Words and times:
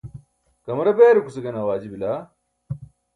kamara 0.65 0.97
beerukuce 0.97 1.39
gane 1.45 1.57
awaaji 1.61 1.87
bila? 1.93 2.11